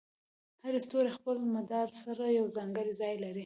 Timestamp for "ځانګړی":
2.55-2.91